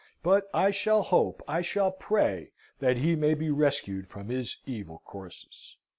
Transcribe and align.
But 0.23 0.49
I 0.51 0.71
shall 0.71 1.03
hope, 1.03 1.43
I 1.47 1.61
shall 1.61 1.91
pray, 1.91 2.49
that 2.79 2.97
he 2.97 3.15
may 3.15 3.35
be 3.35 3.51
rescued 3.51 4.07
from 4.09 4.29
his 4.29 4.57
evil 4.65 5.03
courses!" 5.05 5.77